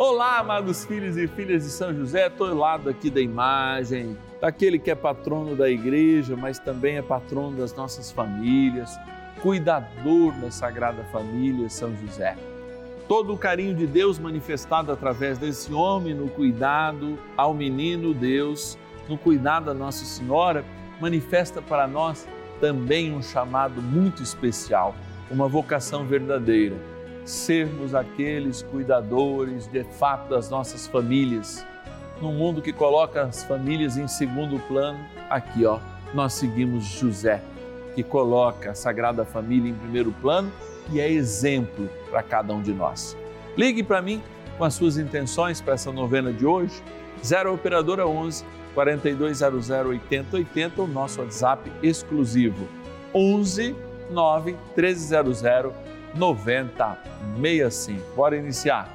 Olá, 0.00 0.38
amados 0.38 0.84
filhos 0.84 1.16
e 1.16 1.26
filhas 1.26 1.64
de 1.64 1.70
São 1.70 1.92
José, 1.92 2.28
estou 2.28 2.54
lado 2.54 2.88
aqui 2.88 3.10
da 3.10 3.20
imagem, 3.20 4.16
daquele 4.40 4.78
que 4.78 4.92
é 4.92 4.94
patrono 4.94 5.56
da 5.56 5.68
igreja, 5.68 6.36
mas 6.36 6.56
também 6.56 6.98
é 6.98 7.02
patrono 7.02 7.56
das 7.56 7.74
nossas 7.74 8.12
famílias, 8.12 8.96
cuidador 9.42 10.32
da 10.34 10.52
Sagrada 10.52 11.02
Família, 11.10 11.68
São 11.68 11.92
José. 11.96 12.36
Todo 13.08 13.34
o 13.34 13.36
carinho 13.36 13.74
de 13.74 13.88
Deus 13.88 14.20
manifestado 14.20 14.92
através 14.92 15.36
desse 15.36 15.74
homem 15.74 16.14
no 16.14 16.28
cuidado 16.28 17.18
ao 17.36 17.52
menino 17.52 18.14
Deus, 18.14 18.78
no 19.08 19.18
cuidado 19.18 19.64
da 19.64 19.74
Nossa 19.74 20.04
Senhora, 20.04 20.64
manifesta 21.00 21.60
para 21.60 21.88
nós 21.88 22.24
também 22.60 23.12
um 23.12 23.20
chamado 23.20 23.82
muito 23.82 24.22
especial, 24.22 24.94
uma 25.28 25.48
vocação 25.48 26.04
verdadeira 26.04 26.76
sermos 27.28 27.94
aqueles 27.94 28.62
cuidadores 28.62 29.66
de 29.66 29.84
fato 29.84 30.30
das 30.30 30.48
nossas 30.48 30.86
famílias. 30.86 31.64
Num 32.22 32.32
mundo 32.32 32.62
que 32.62 32.72
coloca 32.72 33.22
as 33.22 33.44
famílias 33.44 33.98
em 33.98 34.08
segundo 34.08 34.58
plano, 34.66 34.98
aqui 35.28 35.66
ó, 35.66 35.78
nós 36.14 36.32
seguimos 36.32 36.84
José, 36.84 37.42
que 37.94 38.02
coloca 38.02 38.70
a 38.70 38.74
Sagrada 38.74 39.26
Família 39.26 39.70
em 39.70 39.74
primeiro 39.74 40.10
plano 40.10 40.50
e 40.90 41.00
é 41.00 41.10
exemplo 41.10 41.88
para 42.10 42.22
cada 42.22 42.54
um 42.54 42.62
de 42.62 42.72
nós. 42.72 43.14
Ligue 43.56 43.82
para 43.82 44.00
mim 44.00 44.22
com 44.56 44.64
as 44.64 44.74
suas 44.74 44.96
intenções 44.96 45.60
para 45.60 45.74
essa 45.74 45.92
novena 45.92 46.32
de 46.32 46.46
hoje, 46.46 46.82
0 47.22 47.52
Operadora 47.52 48.06
11 48.06 48.42
4200 48.74 49.68
8080, 49.68 50.80
o 50.80 50.86
nosso 50.86 51.20
WhatsApp 51.20 51.70
exclusivo, 51.82 52.66
11 53.14 53.76
9 54.10 54.52
1300 54.74 55.42
9065. 56.18 58.02
Bora 58.16 58.36
iniciar. 58.36 58.88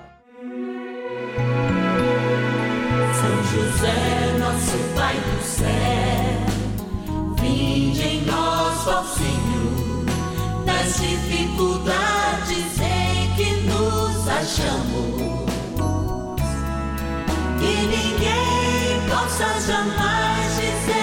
São 3.14 3.44
José, 3.52 4.38
nosso 4.38 4.77
Pai 4.95 5.16
do 5.16 5.42
céu, 5.44 5.67
vinde 7.39 8.02
em 8.02 8.25
nós, 8.25 8.88
ó 8.88 9.03
Senhor, 9.03 10.06
nas 10.66 11.00
dificuldades 11.00 12.80
em 12.80 13.33
que 13.36 13.50
nos 13.67 14.28
achamos. 14.28 15.33
Que 17.59 17.76
ninguém 17.88 19.02
possa 19.09 19.48
jamais 19.61 20.55
dizer 20.55 21.03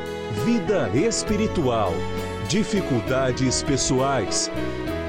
vida 0.31 0.89
espiritual, 0.95 1.91
dificuldades 2.47 3.61
pessoais, 3.61 4.49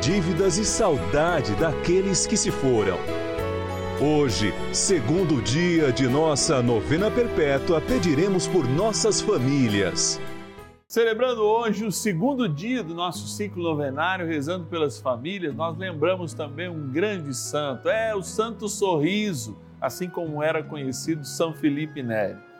dívidas 0.02 0.58
e 0.58 0.64
saudade 0.64 1.54
daqueles 1.54 2.26
que 2.26 2.36
se 2.36 2.50
foram. 2.50 2.98
Hoje, 4.00 4.52
segundo 4.72 5.40
dia 5.40 5.92
de 5.92 6.08
nossa 6.08 6.60
novena 6.60 7.08
perpétua, 7.08 7.80
pediremos 7.80 8.48
por 8.48 8.68
nossas 8.68 9.20
famílias. 9.20 10.20
Celebrando 10.88 11.40
hoje 11.40 11.86
o 11.86 11.92
segundo 11.92 12.48
dia 12.48 12.82
do 12.82 12.94
nosso 12.94 13.28
ciclo 13.28 13.62
novenário, 13.62 14.26
rezando 14.26 14.66
pelas 14.66 15.00
famílias, 15.00 15.54
nós 15.54 15.78
lembramos 15.78 16.34
também 16.34 16.68
um 16.68 16.90
grande 16.90 17.32
santo, 17.32 17.88
é 17.88 18.14
o 18.14 18.22
Santo 18.22 18.68
Sorriso, 18.68 19.56
assim 19.80 20.10
como 20.10 20.42
era 20.42 20.64
conhecido 20.64 21.24
São 21.24 21.54
Felipe 21.54 22.02
Neri 22.02 22.51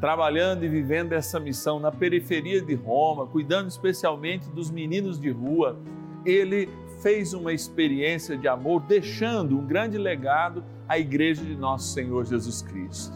trabalhando 0.00 0.64
e 0.64 0.68
vivendo 0.68 1.12
essa 1.12 1.40
missão 1.40 1.80
na 1.80 1.90
periferia 1.90 2.60
de 2.60 2.74
Roma, 2.74 3.26
cuidando 3.26 3.68
especialmente 3.68 4.48
dos 4.50 4.70
meninos 4.70 5.18
de 5.18 5.30
rua, 5.30 5.78
ele 6.24 6.68
fez 7.00 7.32
uma 7.32 7.52
experiência 7.52 8.36
de 8.36 8.48
amor, 8.48 8.82
deixando 8.82 9.58
um 9.58 9.66
grande 9.66 9.96
legado 9.96 10.64
à 10.88 10.98
Igreja 10.98 11.44
de 11.44 11.54
Nosso 11.54 11.92
Senhor 11.92 12.24
Jesus 12.24 12.62
Cristo. 12.62 13.14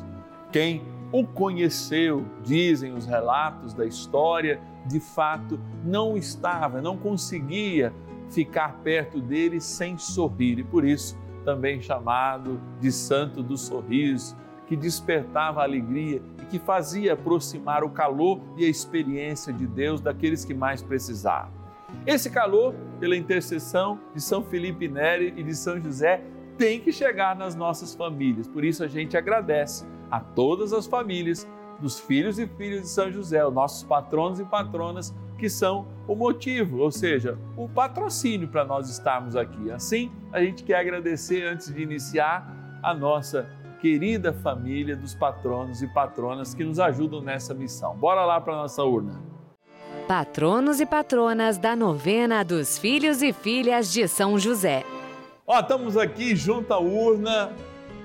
Quem 0.53 0.83
o 1.13 1.27
conheceu, 1.27 2.25
dizem 2.45 2.93
os 2.93 3.05
relatos 3.05 3.75
da 3.75 3.85
história, 3.85 4.61
de 4.87 5.01
fato 5.01 5.59
não 5.85 6.17
estava, 6.17 6.81
não 6.81 6.97
conseguia 6.97 7.93
ficar 8.31 8.79
perto 8.83 9.21
dele 9.21 9.61
sem 9.61 9.99
sorrir, 9.99 10.61
e 10.61 10.65
por 10.65 10.85
isso 10.85 11.19
também 11.45 11.81
chamado 11.81 12.61
de 12.81 12.93
Santo 12.93 13.43
do 13.43 13.57
Sorriso 13.57 14.37
que 14.71 14.77
despertava 14.77 15.63
a 15.63 15.65
alegria 15.65 16.23
e 16.41 16.45
que 16.45 16.61
fazia 16.61 17.15
aproximar 17.15 17.83
o 17.83 17.91
calor 17.91 18.41
e 18.57 18.65
a 18.65 18.69
experiência 18.69 19.53
de 19.53 19.67
Deus 19.67 20.01
daqueles 20.01 20.45
que 20.45 20.55
mais 20.55 20.81
precisavam. 20.81 21.51
Esse 22.07 22.31
calor, 22.31 22.73
pela 23.01 23.17
intercessão 23.17 23.99
de 24.15 24.21
São 24.21 24.45
Felipe 24.45 24.87
Neri 24.87 25.35
e 25.37 25.43
de 25.43 25.57
São 25.57 25.81
José, 25.81 26.23
tem 26.57 26.79
que 26.79 26.93
chegar 26.93 27.35
nas 27.35 27.57
nossas 27.57 27.97
famílias. 27.97 28.47
Por 28.47 28.65
isso 28.65 28.85
a 28.85 28.87
gente 28.87 29.17
agradece 29.17 29.85
a 30.09 30.21
todas 30.21 30.73
as 30.73 30.87
famílias 30.87 31.49
dos 31.81 31.99
filhos 31.99 32.39
e 32.39 32.47
filhas 32.47 32.83
de 32.83 32.89
São 32.91 33.11
José, 33.11 33.45
os 33.45 33.53
nossos 33.53 33.83
patronos 33.83 34.39
e 34.39 34.45
patronas, 34.45 35.13
que 35.37 35.51
são 35.51 35.89
o 36.07 36.15
motivo, 36.15 36.79
ou 36.79 36.93
seja, 36.93 37.37
o 37.57 37.69
patrocínio 37.69 38.47
para 38.47 38.65
nós 38.65 38.89
estarmos 38.89 39.35
aqui. 39.35 39.69
Assim, 39.73 40.13
a 40.33 40.41
gente 40.41 40.63
quer 40.63 40.77
agradecer 40.77 41.43
antes 41.43 41.75
de 41.75 41.83
iniciar 41.83 42.79
a 42.81 42.95
nossa 42.95 43.51
querida 43.81 44.33
família 44.33 44.95
dos 44.95 45.15
patronos 45.15 45.83
e 45.83 45.87
patronas 45.87 46.55
que 46.55 46.65
nos 46.65 46.79
ajudam 46.79 47.21
nessa 47.21 47.55
missão. 47.55 47.97
Bora 47.97 48.25
lá 48.25 48.41
para 48.41 48.55
nossa 48.55 48.85
urna. 48.85 49.21
Patronos 50.07 50.81
e 50.81 50.87
patronas 50.87 51.57
da 51.57 51.75
novena 51.75 52.45
dos 52.45 52.79
filhos 52.79 53.23
e 53.23 53.33
filhas 53.33 53.93
de 53.93 54.07
São 54.09 54.39
José. 54.39 54.85
Ó, 55.47 55.59
estamos 55.59 55.97
aqui 55.97 56.35
junto 56.37 56.73
à 56.73 56.79
urna 56.79 57.53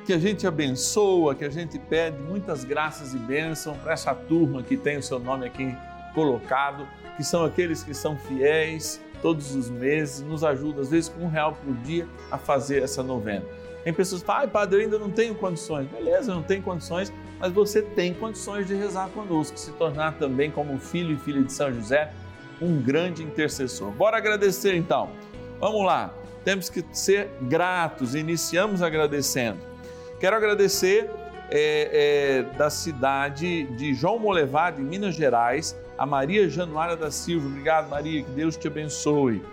que 0.06 0.14
a 0.14 0.20
gente 0.20 0.46
abençoa, 0.46 1.34
que 1.34 1.44
a 1.44 1.50
gente 1.50 1.80
pede 1.80 2.22
muitas 2.22 2.64
graças 2.64 3.14
e 3.14 3.18
bênçãos 3.18 3.78
para 3.78 3.94
essa 3.94 4.14
turma 4.14 4.62
que 4.62 4.78
tem 4.78 4.98
o 4.98 5.04
seu 5.04 5.20
nome 5.20 5.48
aqui 5.48 5.76
colocado, 6.14 6.88
que 7.18 7.24
são 7.24 7.44
aqueles 7.44 7.84
que 7.84 7.94
são 7.94 8.16
fiéis 8.16 9.02
todos 9.22 9.56
os 9.56 9.70
meses, 9.70 10.22
nos 10.22 10.44
ajudam, 10.44 10.82
às 10.82 10.92
vezes 10.92 11.10
com 11.10 11.24
um 11.24 11.30
real 11.30 11.54
por 11.54 11.74
dia, 11.78 12.08
a 12.30 12.38
fazer 12.38 12.84
essa 12.84 13.02
novena. 13.02 13.44
Tem 13.86 13.94
pessoas 13.94 14.22
que 14.22 14.28
falam, 14.28 14.46
ah, 14.46 14.48
padre, 14.48 14.78
eu 14.78 14.82
ainda 14.82 14.98
não 14.98 15.12
tenho 15.12 15.36
condições. 15.36 15.88
Beleza, 15.88 16.34
não 16.34 16.42
tem 16.42 16.60
condições, 16.60 17.14
mas 17.40 17.54
você 17.54 17.84
tem 17.84 18.16
condições 18.16 18.66
de 18.66 18.74
rezar 18.74 19.10
conosco, 19.10 19.60
se 19.60 19.72
tornar 19.74 20.18
também 20.18 20.50
como 20.50 20.80
filho 20.80 21.14
e 21.14 21.18
filha 21.18 21.44
de 21.44 21.54
São 21.54 21.72
José, 21.72 22.12
um 22.60 22.82
grande 22.82 23.22
intercessor. 23.22 23.92
Bora 23.92 24.18
agradecer 24.18 24.76
então. 24.76 25.12
Vamos 25.60 25.86
lá, 25.86 26.12
temos 26.44 26.68
que 26.68 26.84
ser 26.92 27.30
gratos, 27.44 28.16
iniciamos 28.16 28.82
agradecendo. 28.82 29.60
Quero 30.20 30.36
agradecer 30.36 31.08
é, 31.52 32.42
é, 32.50 32.58
da 32.58 32.72
cidade 32.72 33.66
de 33.78 33.94
João 33.94 34.18
Molevade, 34.18 34.82
em 34.82 34.86
Minas 34.86 35.14
Gerais, 35.14 35.80
a 35.96 36.08
Maria 36.08 36.50
Januária 36.50 36.96
da 36.96 37.12
Silva. 37.12 37.46
Obrigado, 37.46 37.88
Maria, 37.88 38.24
que 38.24 38.32
Deus 38.32 38.58
te 38.58 38.68
abençoe 38.68 39.44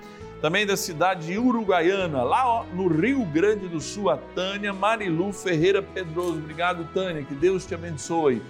também 0.43 0.67
da 0.67 0.77
cidade 0.77 1.29
de 1.29 1.39
Uruguaiana, 1.39 2.25
lá 2.25 2.67
no 2.75 2.89
Rio 2.89 3.25
Grande 3.25 3.69
do 3.69 3.81
Sul, 3.81 4.11
a 4.11 4.17
Tânia 4.17 4.73
Marilu 4.73 5.33
Ferreira 5.33 5.81
Pedroso. 5.81 6.39
Obrigado, 6.39 6.85
Tânia, 6.93 7.23
que 7.23 7.33
Deus 7.33 7.65
te 7.65 7.77
abençoe. 7.77 8.43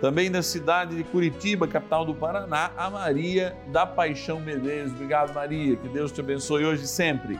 Também 0.00 0.30
da 0.30 0.42
cidade 0.42 0.96
de 0.96 1.04
Curitiba, 1.04 1.68
capital 1.68 2.06
do 2.06 2.14
Paraná, 2.14 2.70
a 2.74 2.88
Maria 2.88 3.54
da 3.70 3.84
Paixão 3.84 4.40
Medeiros. 4.40 4.92
Obrigado, 4.92 5.34
Maria, 5.34 5.76
que 5.76 5.88
Deus 5.88 6.10
te 6.10 6.22
abençoe 6.22 6.64
hoje 6.64 6.84
e 6.84 6.88
sempre. 6.88 7.38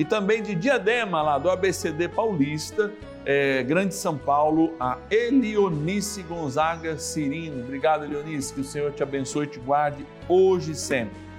E 0.00 0.06
também 0.06 0.42
de 0.42 0.54
Diadema, 0.54 1.20
lá 1.20 1.36
do 1.36 1.50
ABCD 1.50 2.08
Paulista, 2.08 2.90
é, 3.26 3.62
Grande 3.62 3.94
São 3.94 4.16
Paulo, 4.16 4.74
a 4.80 4.96
Elionice 5.10 6.22
Gonzaga 6.22 6.96
Cirino. 6.96 7.62
Obrigado, 7.62 8.04
Elionice, 8.04 8.54
que 8.54 8.62
o 8.62 8.64
Senhor 8.64 8.90
te 8.92 9.02
abençoe 9.02 9.44
e 9.44 9.48
te 9.48 9.58
guarde 9.58 10.06
hoje 10.28 10.72
e 10.72 10.74
sempre. 10.74 11.33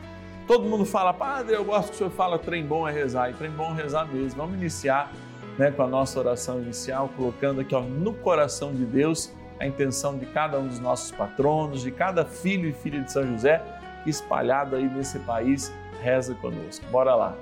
Todo 0.47 0.63
mundo 0.63 0.85
fala, 0.85 1.11
Padre, 1.11 1.55
eu 1.55 1.65
gosto 1.65 1.89
que 1.89 1.95
o 1.95 1.97
Senhor 1.97 2.11
fala, 2.11 2.37
trem 2.37 2.63
bom 2.63 2.87
é 2.87 2.91
rezar, 2.91 3.31
e 3.31 3.33
trem 3.33 3.49
bom 3.49 3.71
é 3.71 3.81
rezar 3.81 4.05
mesmo. 4.05 4.37
Vamos 4.37 4.55
iniciar 4.55 5.11
né, 5.57 5.71
com 5.71 5.81
a 5.81 5.87
nossa 5.87 6.19
oração 6.19 6.61
inicial, 6.61 7.09
colocando 7.17 7.61
aqui 7.61 7.73
ó, 7.73 7.81
no 7.81 8.13
coração 8.13 8.71
de 8.71 8.85
Deus 8.85 9.33
a 9.59 9.65
intenção 9.65 10.17
de 10.17 10.25
cada 10.27 10.59
um 10.59 10.67
dos 10.67 10.79
nossos 10.79 11.11
patronos, 11.11 11.81
de 11.81 11.89
cada 11.89 12.25
filho 12.25 12.69
e 12.69 12.73
filha 12.73 13.01
de 13.01 13.11
São 13.11 13.25
José, 13.25 13.63
espalhado 14.05 14.75
aí 14.75 14.87
nesse 14.87 15.17
país, 15.19 15.73
reza 16.03 16.35
conosco. 16.35 16.85
Bora 16.91 17.15
lá. 17.15 17.35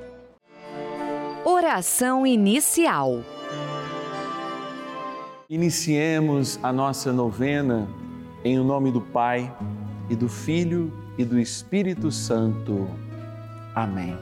Oração 1.44 2.26
inicial. 2.26 3.22
Iniciemos 5.50 6.58
a 6.64 6.72
nossa 6.72 7.12
novena 7.12 7.86
em 8.46 8.58
o 8.58 8.64
nome 8.64 8.92
do 8.92 9.02
Pai 9.02 9.54
e 10.10 10.16
do 10.16 10.30
Filho 10.30 11.03
e 11.18 11.26
do 11.26 11.40
Espírito 11.40 12.12
Santo. 12.12 12.88
Amém. 13.76 14.18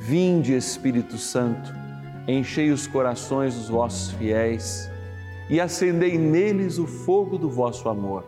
Vinde, 0.00 0.54
Espírito 0.54 1.18
Santo, 1.18 1.72
enchei 2.26 2.70
os 2.70 2.86
corações 2.86 3.54
dos 3.54 3.68
vossos 3.68 4.12
fiéis 4.12 4.90
e 5.50 5.60
acendei 5.60 6.16
neles 6.16 6.78
o 6.78 6.86
fogo 6.86 7.36
do 7.38 7.48
vosso 7.48 7.88
amor. 7.88 8.24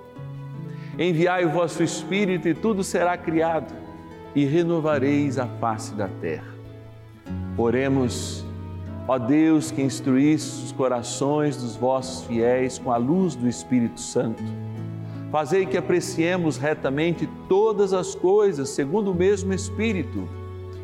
Enviai 0.99 1.45
o 1.45 1.51
vosso 1.51 1.83
Espírito 1.83 2.49
e 2.49 2.55
tudo 2.55 2.83
será 2.83 3.17
criado 3.17 3.73
e 4.35 4.45
renovareis 4.45 5.39
a 5.39 5.47
face 5.47 5.95
da 5.95 6.09
terra. 6.09 6.55
Oremos, 7.57 8.45
ó 9.07 9.19
Deus 9.19 9.71
que 9.71 9.83
instruísse 9.83 10.65
os 10.65 10.73
corações 10.73 11.57
dos 11.57 11.77
vossos 11.77 12.27
fiéis 12.27 12.79
com 12.79 12.93
a 12.93 12.97
luz 12.97 13.35
do 13.35 13.49
Espírito 13.49 14.01
Santo. 14.01 14.43
Fazei 15.31 15.65
que 15.65 15.77
apreciemos 15.77 16.57
retamente 16.57 17.29
todas 17.49 17.93
as 17.93 18.17
coisas 18.17 18.71
segundo 18.71 19.13
o 19.13 19.15
mesmo 19.15 19.55
Espírito 19.55 20.29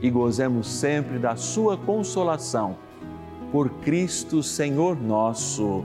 e 0.01 0.09
gozemos 0.09 0.69
sempre 0.69 1.19
da 1.19 1.35
Sua 1.35 1.77
consolação. 1.77 2.77
Por 3.51 3.69
Cristo 3.81 4.45
Senhor 4.45 4.97
nosso. 4.97 5.85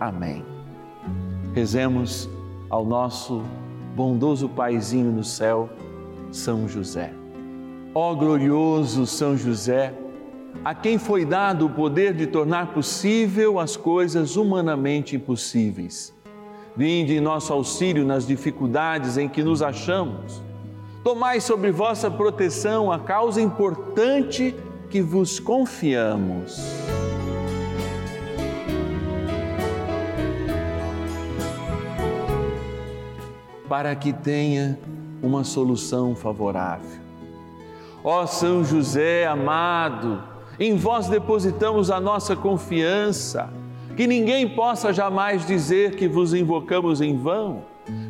Amém. 0.00 0.42
Rezemos 1.54 2.30
ao 2.70 2.84
nosso 2.84 3.42
bondoso 3.94 4.48
Paizinho 4.48 5.12
no 5.12 5.24
céu, 5.24 5.68
São 6.32 6.66
José. 6.66 7.12
Ó 7.94 8.14
glorioso 8.14 9.06
São 9.06 9.36
José, 9.36 9.92
a 10.64 10.74
quem 10.74 10.96
foi 10.96 11.26
dado 11.26 11.66
o 11.66 11.70
poder 11.70 12.14
de 12.14 12.26
tornar 12.26 12.72
possível 12.72 13.60
as 13.60 13.76
coisas 13.76 14.36
humanamente 14.36 15.14
impossíveis. 15.14 16.15
Vinde 16.76 17.16
em 17.16 17.20
nosso 17.20 17.52
auxílio 17.52 18.04
nas 18.04 18.26
dificuldades 18.26 19.16
em 19.16 19.28
que 19.28 19.42
nos 19.42 19.62
achamos. 19.62 20.42
Tomai 21.02 21.40
sobre 21.40 21.70
vossa 21.70 22.10
proteção 22.10 22.92
a 22.92 22.98
causa 22.98 23.40
importante 23.40 24.54
que 24.90 25.00
vos 25.00 25.40
confiamos. 25.40 26.60
Para 33.68 33.96
que 33.96 34.12
tenha 34.12 34.78
uma 35.22 35.44
solução 35.44 36.14
favorável. 36.14 37.00
Ó 38.04 38.26
São 38.26 38.62
José 38.62 39.26
amado, 39.26 40.22
em 40.60 40.76
vós 40.76 41.08
depositamos 41.08 41.90
a 41.90 41.98
nossa 42.00 42.36
confiança, 42.36 43.48
que 43.96 44.06
ninguém 44.06 44.46
possa 44.46 44.92
jamais 44.92 45.46
dizer 45.46 45.96
que 45.96 46.06
vos 46.06 46.34
invocamos 46.34 47.00
em 47.00 47.16
vão, 47.16 47.64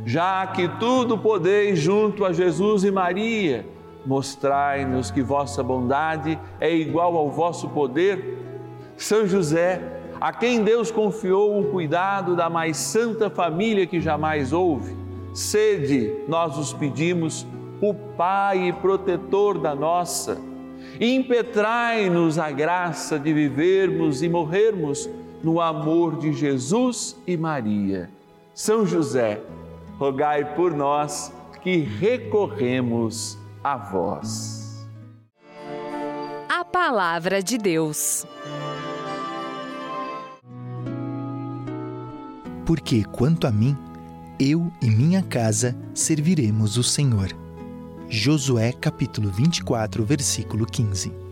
já 0.05 0.45
que 0.49 0.69
tudo 0.81 1.17
podeis 1.17 1.79
junto 1.79 2.25
a 2.25 2.33
Jesus 2.33 2.83
e 2.83 2.91
Maria, 2.91 3.65
mostrai-nos 4.05 5.13
que 5.13 5.23
vossa 5.23 5.63
bondade 5.63 6.37
é 6.61 6.75
igual 6.75 7.17
ao 7.17 7.31
vosso 7.31 7.69
poder. 7.69 8.37
São 8.97 9.27
José, 9.29 9.81
a 10.21 10.33
quem 10.33 10.65
Deus 10.65 10.91
confiou 10.91 11.61
o 11.61 11.71
cuidado 11.71 12.35
da 12.35 12.51
mais 12.51 12.77
santa 12.77 13.31
família 13.31 13.87
que 13.87 14.01
jamais 14.01 14.53
houve, 14.53 14.97
sede, 15.33 16.13
nós 16.27 16.59
os 16.59 16.73
pedimos, 16.73 17.47
o 17.81 17.95
Pai 17.95 18.77
protetor 18.83 19.59
da 19.59 19.75
nossa, 19.75 20.41
impetrai-nos 21.01 22.39
a 22.41 22.51
graça 22.51 23.19
de 23.19 23.33
vivermos 23.33 24.23
e 24.23 24.29
morrermos 24.29 25.09
no 25.43 25.61
amor 25.61 26.17
de 26.19 26.33
Jesus 26.33 27.17
e 27.27 27.37
Maria. 27.37 28.11
São 28.55 28.87
José, 28.87 29.43
rogai 29.99 30.55
por 30.55 30.73
nós 30.73 31.33
que 31.63 31.79
recorremos 31.79 33.39
a 33.63 33.77
vós. 33.77 34.87
A 36.49 36.65
Palavra 36.65 37.43
de 37.43 37.59
Deus. 37.59 38.25
Porque 42.65 43.05
quanto 43.05 43.47
a 43.47 43.53
mim, 43.53 43.77
eu 44.39 44.71
e 44.83 44.91
minha 44.91 45.23
casa 45.23 45.77
serviremos 45.95 46.77
o 46.77 46.83
Senhor. 46.83 47.29
Josué 48.09 48.73
capítulo 48.73 49.31
24, 49.31 50.05
versículo 50.05 50.67
15. 50.67 51.26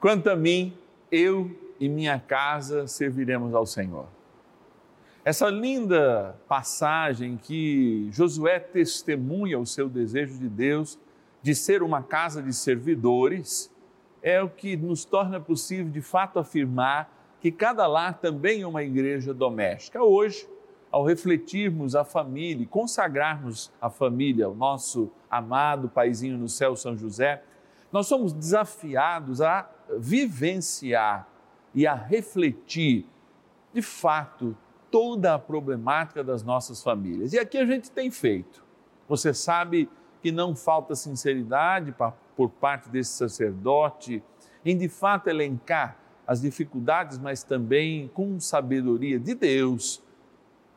Quanto 0.00 0.30
a 0.30 0.34
mim, 0.34 0.72
eu 1.12 1.54
e 1.78 1.86
minha 1.86 2.18
casa 2.18 2.86
serviremos 2.86 3.54
ao 3.54 3.66
Senhor. 3.66 4.06
Essa 5.22 5.50
linda 5.50 6.40
passagem 6.48 7.36
que 7.36 8.08
Josué 8.10 8.58
testemunha 8.58 9.58
o 9.58 9.66
seu 9.66 9.90
desejo 9.90 10.38
de 10.38 10.48
Deus 10.48 10.98
de 11.42 11.54
ser 11.54 11.82
uma 11.82 12.02
casa 12.02 12.42
de 12.42 12.54
servidores 12.54 13.70
é 14.22 14.42
o 14.42 14.48
que 14.48 14.74
nos 14.74 15.04
torna 15.04 15.38
possível 15.38 15.92
de 15.92 16.00
fato 16.00 16.38
afirmar 16.38 17.36
que 17.38 17.52
cada 17.52 17.86
lar 17.86 18.18
também 18.20 18.62
é 18.62 18.66
uma 18.66 18.82
igreja 18.82 19.34
doméstica. 19.34 20.02
Hoje, 20.02 20.48
ao 20.90 21.04
refletirmos 21.04 21.94
a 21.94 22.04
família 22.04 22.62
e 22.62 22.66
consagrarmos 22.66 23.70
a 23.78 23.90
família, 23.90 24.48
o 24.48 24.54
nosso 24.54 25.10
amado 25.30 25.90
paizinho 25.90 26.38
no 26.38 26.48
céu, 26.48 26.74
São 26.74 26.96
José, 26.96 27.42
nós 27.92 28.06
somos 28.06 28.32
desafiados 28.32 29.40
a 29.40 29.68
vivenciar 29.98 31.28
e 31.74 31.86
a 31.86 31.94
refletir, 31.94 33.06
de 33.72 33.82
fato, 33.82 34.56
toda 34.90 35.34
a 35.34 35.38
problemática 35.38 36.22
das 36.22 36.42
nossas 36.42 36.82
famílias. 36.82 37.32
E 37.32 37.38
aqui 37.38 37.58
a 37.58 37.66
gente 37.66 37.90
tem 37.90 38.10
feito. 38.10 38.64
Você 39.08 39.32
sabe 39.32 39.88
que 40.20 40.30
não 40.30 40.54
falta 40.54 40.94
sinceridade 40.94 41.94
por 42.36 42.50
parte 42.50 42.88
desse 42.88 43.12
sacerdote 43.12 44.22
em 44.64 44.76
de 44.76 44.88
fato 44.88 45.28
elencar 45.28 45.96
as 46.26 46.40
dificuldades, 46.40 47.18
mas 47.18 47.42
também 47.42 48.08
com 48.08 48.38
sabedoria 48.38 49.18
de 49.18 49.34
Deus, 49.34 50.02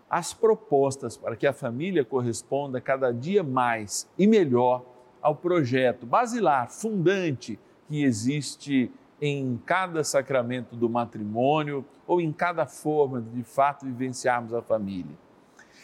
as 0.10 0.34
propostas 0.34 1.18
para 1.18 1.36
que 1.36 1.46
a 1.46 1.54
família 1.54 2.04
corresponda 2.04 2.80
cada 2.80 3.12
dia 3.12 3.44
mais 3.44 4.10
e 4.18 4.26
melhor 4.26 4.84
ao 5.24 5.36
projeto 5.36 6.06
basilar, 6.06 6.70
fundante 6.70 7.58
que 7.88 8.04
existe 8.04 8.92
em 9.22 9.58
cada 9.66 10.04
sacramento 10.04 10.76
do 10.76 10.90
matrimônio 10.90 11.86
ou 12.06 12.20
em 12.20 12.32
cada 12.32 12.66
forma 12.66 13.22
de, 13.22 13.30
de 13.30 13.44
fato 13.44 13.86
vivenciarmos 13.86 14.54
a 14.54 14.62
família. 14.62 15.16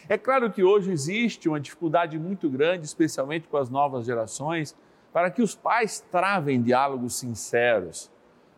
É 0.08 0.18
claro 0.18 0.50
que 0.50 0.62
hoje 0.62 0.92
existe 0.92 1.48
uma 1.48 1.58
dificuldade 1.58 2.18
muito 2.18 2.50
grande, 2.50 2.84
especialmente 2.84 3.48
com 3.48 3.56
as 3.56 3.70
novas 3.70 4.04
gerações, 4.04 4.76
para 5.12 5.30
que 5.30 5.40
os 5.40 5.54
pais 5.54 6.04
travem 6.10 6.60
diálogos 6.60 7.14
sinceros, 7.14 8.10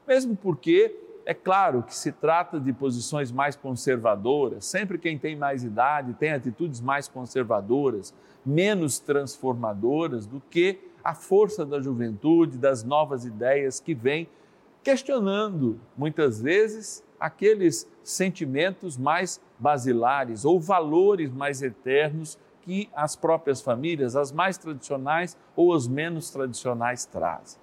mesmo 0.07 0.37
porque 0.37 0.97
é 1.25 1.35
claro 1.35 1.83
que 1.83 1.95
se 1.95 2.13
trata 2.13 2.59
de 2.59 2.73
posições 2.73 3.31
mais 3.31 3.57
conservadoras, 3.57 4.65
sempre 4.65 4.99
quem 4.99 5.19
tem 5.19 5.37
mais 5.37 5.65
idade 5.65 6.15
tem 6.15 6.33
atitudes 6.33 6.81
mais 6.81 7.09
conservadoras, 7.09 8.15
menos 8.45 8.99
transformadoras 8.99 10.27
do 10.27 10.41
que 10.51 10.81
a 11.05 11.15
força 11.15 11.65
da 11.65 11.81
juventude, 11.81 12.59
das 12.59 12.85
novas 12.85 13.25
ideias 13.25 13.81
que 13.81 13.95
vêm 13.95 14.29
questionando 14.83 15.81
muitas 15.97 16.41
vezes 16.41 17.05
aqueles 17.19 17.89
sentimentos 18.03 18.97
mais 18.97 19.41
basilares 19.59 20.45
ou 20.45 20.59
valores 20.61 21.31
mais 21.31 21.63
eternos 21.63 22.37
que 22.63 22.89
as 22.95 23.15
próprias 23.15 23.61
famílias, 23.61 24.17
as 24.17 24.33
mais 24.33 24.59
tradicionais 24.59 25.37
ou 25.55 25.73
as 25.73 25.87
menos 25.87 26.31
tradicionais, 26.31 27.05
trazem. 27.05 27.61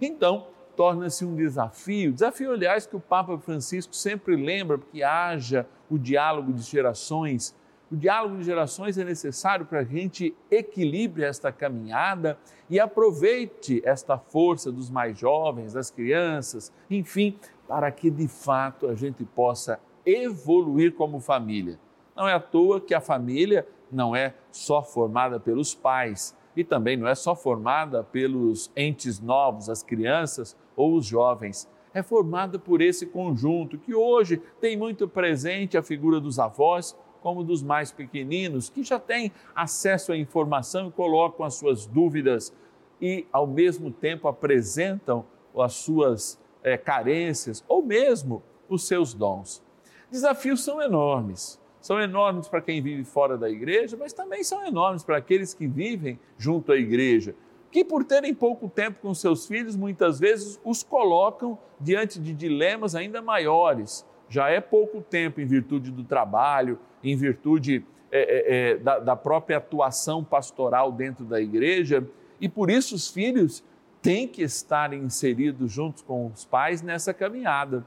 Então, 0.00 0.46
torna-se 0.80 1.26
um 1.26 1.34
desafio, 1.34 2.10
desafio, 2.10 2.52
aliás, 2.52 2.86
que 2.86 2.96
o 2.96 3.00
Papa 3.00 3.36
Francisco 3.36 3.94
sempre 3.94 4.34
lembra 4.34 4.78
que 4.78 5.02
haja 5.02 5.66
o 5.90 5.98
diálogo 5.98 6.54
de 6.54 6.62
gerações. 6.62 7.54
O 7.92 7.96
diálogo 7.96 8.38
de 8.38 8.44
gerações 8.44 8.96
é 8.96 9.04
necessário 9.04 9.66
para 9.66 9.80
a 9.80 9.84
gente 9.84 10.34
equilibre 10.50 11.22
esta 11.22 11.52
caminhada 11.52 12.38
e 12.70 12.80
aproveite 12.80 13.82
esta 13.84 14.16
força 14.16 14.72
dos 14.72 14.88
mais 14.88 15.18
jovens, 15.18 15.74
das 15.74 15.90
crianças, 15.90 16.72
enfim, 16.90 17.38
para 17.68 17.92
que 17.92 18.10
de 18.10 18.26
fato 18.26 18.88
a 18.88 18.94
gente 18.94 19.22
possa 19.22 19.78
evoluir 20.06 20.94
como 20.94 21.20
família. 21.20 21.78
Não 22.16 22.26
é 22.26 22.32
à 22.32 22.40
toa 22.40 22.80
que 22.80 22.94
a 22.94 23.02
família 23.02 23.68
não 23.92 24.16
é 24.16 24.32
só 24.50 24.82
formada 24.82 25.38
pelos 25.38 25.74
pais 25.74 26.34
e 26.60 26.64
também 26.64 26.96
não 26.96 27.08
é 27.08 27.14
só 27.14 27.34
formada 27.34 28.04
pelos 28.04 28.70
entes 28.76 29.18
novos, 29.18 29.70
as 29.70 29.82
crianças 29.82 30.56
ou 30.76 30.94
os 30.94 31.06
jovens. 31.06 31.68
É 31.92 32.02
formada 32.02 32.58
por 32.58 32.80
esse 32.80 33.06
conjunto 33.06 33.78
que 33.78 33.94
hoje 33.94 34.40
tem 34.60 34.76
muito 34.76 35.08
presente 35.08 35.76
a 35.76 35.82
figura 35.82 36.20
dos 36.20 36.38
avós 36.38 36.96
como 37.20 37.44
dos 37.44 37.62
mais 37.62 37.92
pequeninos, 37.92 38.70
que 38.70 38.82
já 38.82 38.98
têm 38.98 39.32
acesso 39.54 40.12
à 40.12 40.16
informação 40.16 40.88
e 40.88 40.92
colocam 40.92 41.44
as 41.44 41.54
suas 41.54 41.84
dúvidas 41.86 42.54
e, 43.00 43.26
ao 43.32 43.46
mesmo 43.46 43.90
tempo, 43.90 44.28
apresentam 44.28 45.24
as 45.58 45.74
suas 45.74 46.40
é, 46.62 46.78
carências 46.78 47.64
ou 47.68 47.82
mesmo 47.82 48.42
os 48.68 48.86
seus 48.86 49.12
dons. 49.12 49.62
Desafios 50.10 50.64
são 50.64 50.80
enormes. 50.80 51.59
São 51.80 52.00
enormes 52.00 52.46
para 52.46 52.60
quem 52.60 52.82
vive 52.82 53.04
fora 53.04 53.38
da 53.38 53.48
igreja, 53.48 53.96
mas 53.98 54.12
também 54.12 54.44
são 54.44 54.66
enormes 54.66 55.02
para 55.02 55.16
aqueles 55.16 55.54
que 55.54 55.66
vivem 55.66 56.18
junto 56.36 56.72
à 56.72 56.76
igreja, 56.76 57.34
que, 57.70 57.84
por 57.84 58.04
terem 58.04 58.34
pouco 58.34 58.68
tempo 58.68 58.98
com 59.00 59.14
seus 59.14 59.46
filhos, 59.46 59.76
muitas 59.76 60.18
vezes 60.18 60.60
os 60.64 60.82
colocam 60.82 61.58
diante 61.80 62.18
de 62.20 62.34
dilemas 62.34 62.94
ainda 62.94 63.22
maiores. 63.22 64.06
Já 64.28 64.50
é 64.50 64.60
pouco 64.60 65.00
tempo 65.00 65.40
em 65.40 65.46
virtude 65.46 65.90
do 65.90 66.04
trabalho, 66.04 66.78
em 67.02 67.16
virtude 67.16 67.84
é, 68.12 68.20
é, 68.20 68.70
é, 68.72 68.76
da, 68.76 68.98
da 68.98 69.16
própria 69.16 69.56
atuação 69.56 70.22
pastoral 70.22 70.92
dentro 70.92 71.24
da 71.24 71.40
igreja, 71.40 72.06
e 72.40 72.48
por 72.48 72.70
isso 72.70 72.94
os 72.94 73.08
filhos 73.08 73.64
têm 74.02 74.26
que 74.26 74.42
estar 74.42 74.92
inseridos 74.92 75.70
juntos 75.70 76.02
com 76.02 76.26
os 76.26 76.44
pais 76.44 76.82
nessa 76.82 77.14
caminhada. 77.14 77.84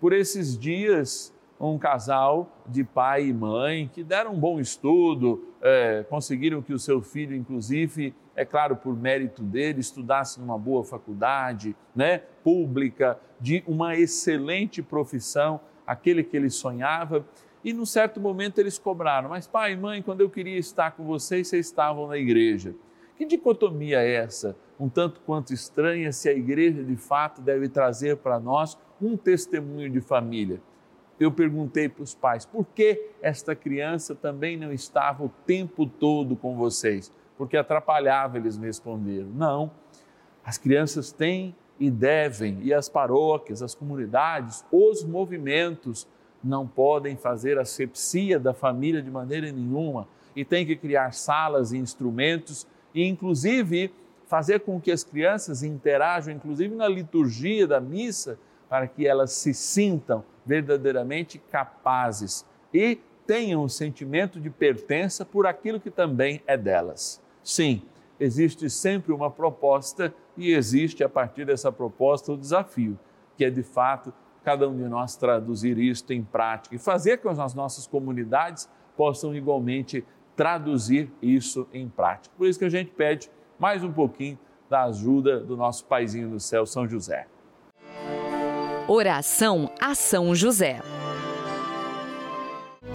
Por 0.00 0.12
esses 0.12 0.58
dias, 0.58 1.32
um 1.68 1.78
casal 1.78 2.56
de 2.66 2.82
pai 2.82 3.26
e 3.26 3.32
mãe 3.32 3.90
que 3.92 4.02
deram 4.02 4.32
um 4.32 4.38
bom 4.38 4.58
estudo, 4.58 5.44
é, 5.60 6.04
conseguiram 6.08 6.62
que 6.62 6.72
o 6.72 6.78
seu 6.78 7.02
filho, 7.02 7.36
inclusive, 7.36 8.14
é 8.34 8.44
claro, 8.44 8.76
por 8.76 8.96
mérito 8.96 9.42
dele, 9.42 9.80
estudasse 9.80 10.40
numa 10.40 10.58
boa 10.58 10.82
faculdade, 10.84 11.76
né, 11.94 12.22
pública, 12.42 13.18
de 13.38 13.62
uma 13.66 13.96
excelente 13.96 14.82
profissão, 14.82 15.60
aquele 15.86 16.24
que 16.24 16.36
ele 16.36 16.48
sonhava 16.48 17.26
e 17.62 17.72
num 17.72 17.84
certo 17.84 18.20
momento 18.20 18.58
eles 18.58 18.78
cobraram: 18.78 19.28
Mas 19.28 19.46
pai 19.46 19.72
e 19.72 19.76
mãe, 19.76 20.02
quando 20.02 20.22
eu 20.22 20.30
queria 20.30 20.58
estar 20.58 20.92
com 20.92 21.04
vocês, 21.04 21.48
vocês 21.48 21.66
estavam 21.66 22.06
na 22.06 22.16
igreja. 22.16 22.74
Que 23.16 23.26
dicotomia 23.26 24.00
é 24.00 24.14
essa? 24.14 24.56
Um 24.78 24.88
tanto 24.88 25.20
quanto 25.20 25.52
estranha, 25.52 26.10
se 26.10 26.28
a 26.28 26.32
igreja 26.32 26.82
de 26.82 26.96
fato 26.96 27.42
deve 27.42 27.68
trazer 27.68 28.16
para 28.16 28.40
nós 28.40 28.78
um 29.00 29.14
testemunho 29.14 29.90
de 29.90 30.00
família. 30.00 30.60
Eu 31.20 31.30
perguntei 31.30 31.86
para 31.86 32.02
os 32.02 32.14
pais: 32.14 32.46
por 32.46 32.64
que 32.64 33.10
esta 33.20 33.54
criança 33.54 34.14
também 34.14 34.56
não 34.56 34.72
estava 34.72 35.22
o 35.22 35.28
tempo 35.46 35.84
todo 35.84 36.34
com 36.34 36.56
vocês? 36.56 37.12
Porque 37.36 37.58
atrapalhava, 37.58 38.38
eles 38.38 38.56
me 38.56 38.66
responderam. 38.66 39.28
Não, 39.28 39.70
as 40.42 40.56
crianças 40.56 41.12
têm 41.12 41.54
e 41.78 41.90
devem, 41.90 42.58
e 42.62 42.72
as 42.72 42.88
paróquias, 42.88 43.62
as 43.62 43.74
comunidades, 43.74 44.64
os 44.72 45.04
movimentos, 45.04 46.08
não 46.42 46.66
podem 46.66 47.16
fazer 47.16 47.58
asepsia 47.58 48.38
da 48.38 48.54
família 48.54 49.02
de 49.02 49.10
maneira 49.10 49.52
nenhuma 49.52 50.08
e 50.34 50.42
tem 50.42 50.64
que 50.64 50.74
criar 50.74 51.12
salas 51.12 51.72
e 51.72 51.76
instrumentos 51.76 52.66
e 52.94 53.06
inclusive 53.06 53.92
fazer 54.26 54.60
com 54.60 54.80
que 54.80 54.90
as 54.90 55.04
crianças 55.04 55.62
interajam 55.62 56.32
inclusive 56.32 56.74
na 56.74 56.88
liturgia 56.88 57.66
da 57.66 57.78
missa 57.78 58.38
para 58.70 58.86
que 58.86 59.06
elas 59.06 59.32
se 59.32 59.52
sintam 59.52 60.24
verdadeiramente 60.44 61.38
capazes 61.38 62.46
e 62.72 62.98
tenham 63.26 63.62
o 63.62 63.68
sentimento 63.68 64.40
de 64.40 64.50
pertença 64.50 65.24
por 65.24 65.46
aquilo 65.46 65.80
que 65.80 65.90
também 65.90 66.42
é 66.46 66.56
delas. 66.56 67.22
Sim, 67.42 67.82
existe 68.18 68.68
sempre 68.68 69.12
uma 69.12 69.30
proposta 69.30 70.12
e 70.36 70.52
existe 70.52 71.04
a 71.04 71.08
partir 71.08 71.44
dessa 71.44 71.70
proposta 71.70 72.32
o 72.32 72.36
desafio, 72.36 72.98
que 73.36 73.44
é 73.44 73.50
de 73.50 73.62
fato 73.62 74.12
cada 74.42 74.68
um 74.68 74.76
de 74.76 74.84
nós 74.84 75.16
traduzir 75.16 75.78
isto 75.78 76.12
em 76.12 76.22
prática 76.22 76.74
e 76.74 76.78
fazer 76.78 77.18
com 77.18 77.34
que 77.34 77.40
as 77.40 77.54
nossas 77.54 77.86
comunidades 77.86 78.68
possam 78.96 79.34
igualmente 79.34 80.04
traduzir 80.34 81.12
isso 81.20 81.68
em 81.72 81.88
prática. 81.88 82.34
Por 82.36 82.48
isso 82.48 82.58
que 82.58 82.64
a 82.64 82.70
gente 82.70 82.90
pede 82.90 83.30
mais 83.58 83.84
um 83.84 83.92
pouquinho 83.92 84.38
da 84.68 84.84
ajuda 84.84 85.40
do 85.40 85.56
nosso 85.56 85.84
paizinho 85.84 86.30
do 86.30 86.40
céu, 86.40 86.64
São 86.64 86.88
José. 86.88 87.26
Oração 88.92 89.70
a 89.80 89.94
São 89.94 90.34
José. 90.34 90.80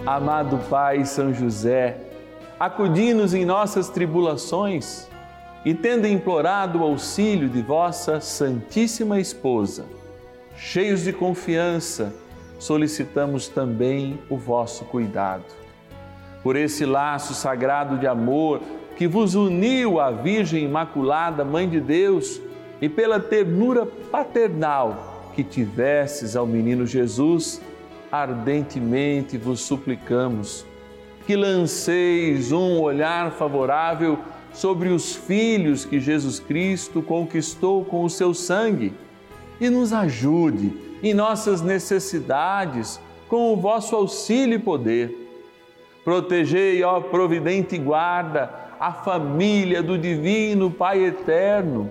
Amado 0.04 0.58
Pai 0.68 1.06
São 1.06 1.32
José, 1.32 1.96
acudi-nos 2.60 3.32
em 3.32 3.46
nossas 3.46 3.88
tribulações 3.88 5.08
e 5.64 5.72
tendo 5.72 6.06
implorado 6.06 6.80
o 6.80 6.82
auxílio 6.82 7.48
de 7.48 7.62
vossa 7.62 8.20
Santíssima 8.20 9.18
Esposa, 9.18 9.86
cheios 10.54 11.02
de 11.02 11.14
confiança, 11.14 12.14
solicitamos 12.58 13.48
também 13.48 14.18
o 14.28 14.36
vosso 14.36 14.84
cuidado. 14.84 15.46
Por 16.42 16.56
esse 16.56 16.84
laço 16.84 17.32
sagrado 17.32 17.96
de 17.96 18.06
amor 18.06 18.60
que 18.98 19.08
vos 19.08 19.34
uniu 19.34 19.98
à 19.98 20.10
Virgem 20.10 20.62
Imaculada, 20.62 21.42
Mãe 21.42 21.66
de 21.66 21.80
Deus, 21.80 22.38
e 22.82 22.88
pela 22.90 23.18
ternura 23.18 23.86
paternal 23.86 25.15
que 25.36 25.44
tivesses 25.44 26.34
ao 26.34 26.46
menino 26.46 26.86
Jesus, 26.86 27.60
ardentemente 28.10 29.36
vos 29.36 29.60
suplicamos 29.60 30.64
que 31.26 31.36
lanceis 31.36 32.52
um 32.52 32.80
olhar 32.80 33.32
favorável 33.32 34.18
sobre 34.54 34.88
os 34.88 35.14
filhos 35.14 35.84
que 35.84 36.00
Jesus 36.00 36.40
Cristo 36.40 37.02
conquistou 37.02 37.84
com 37.84 38.02
o 38.02 38.08
seu 38.08 38.32
sangue 38.32 38.94
e 39.60 39.68
nos 39.68 39.92
ajude 39.92 40.72
em 41.02 41.12
nossas 41.12 41.60
necessidades 41.60 42.98
com 43.28 43.52
o 43.52 43.56
vosso 43.56 43.94
auxílio 43.94 44.54
e 44.54 44.58
poder. 44.58 45.14
Protegei, 46.02 46.82
ó 46.82 46.98
providente 47.00 47.76
guarda, 47.76 48.50
a 48.80 48.90
família 48.90 49.82
do 49.82 49.98
Divino 49.98 50.70
Pai 50.70 51.04
Eterno, 51.04 51.90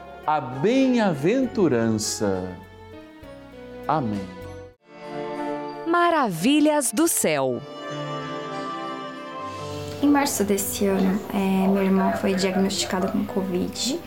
a 0.33 0.39
bem-aventurança. 0.39 2.55
Amém. 3.85 4.21
Maravilhas 5.85 6.93
do 6.93 7.05
céu. 7.05 7.61
Em 10.01 10.07
março 10.07 10.45
desse 10.45 10.85
ano, 10.85 11.19
é, 11.33 11.67
minha 11.67 11.83
irmã 11.83 12.13
foi 12.13 12.33
diagnosticada 12.33 13.09
com 13.09 13.25
Covid 13.25 13.99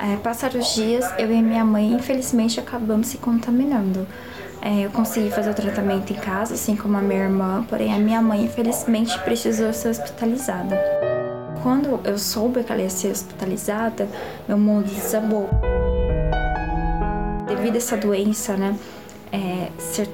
é, 0.00 0.16
passaram 0.16 0.60
os 0.60 0.74
dias, 0.74 1.04
eu 1.18 1.32
e 1.32 1.42
minha 1.42 1.64
mãe, 1.64 1.92
infelizmente, 1.92 2.60
acabamos 2.60 3.08
se 3.08 3.18
contaminando. 3.18 4.06
É, 4.62 4.86
eu 4.86 4.90
consegui 4.90 5.30
fazer 5.30 5.50
o 5.50 5.54
tratamento 5.54 6.12
em 6.12 6.16
casa, 6.16 6.54
assim 6.54 6.76
como 6.76 6.96
a 6.96 7.00
minha 7.00 7.24
irmã, 7.24 7.64
porém 7.68 7.92
a 7.92 7.98
minha 7.98 8.22
mãe, 8.22 8.44
infelizmente, 8.44 9.18
precisou 9.20 9.72
ser 9.72 9.88
hospitalizada. 9.88 10.97
Quando 11.62 12.00
eu 12.04 12.18
soube 12.18 12.62
que 12.62 12.72
ela 12.72 12.82
ia 12.82 12.90
ser 12.90 13.10
hospitalizada, 13.10 14.08
meu 14.46 14.58
mundo 14.58 14.86
desabou. 14.86 15.48
Devido 17.46 17.74
a 17.74 17.78
essa 17.78 17.96
doença, 17.96 18.56
né, 18.56 18.76
é, 19.32 19.70
ser 19.78 20.08